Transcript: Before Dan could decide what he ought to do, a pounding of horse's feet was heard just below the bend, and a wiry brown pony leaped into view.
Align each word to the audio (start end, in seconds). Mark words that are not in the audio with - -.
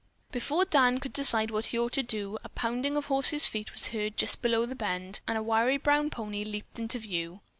Before 0.31 0.65
Dan 0.65 0.99
could 0.99 1.13
decide 1.13 1.51
what 1.51 1.65
he 1.65 1.77
ought 1.77 1.91
to 1.91 2.01
do, 2.01 2.39
a 2.43 2.49
pounding 2.49 2.95
of 2.97 3.05
horse's 3.05 3.45
feet 3.45 3.71
was 3.71 3.89
heard 3.89 4.17
just 4.17 4.41
below 4.41 4.65
the 4.65 4.73
bend, 4.73 5.19
and 5.27 5.37
a 5.37 5.43
wiry 5.43 5.77
brown 5.77 6.09
pony 6.09 6.43
leaped 6.43 6.79
into 6.79 6.97
view. 6.97 7.41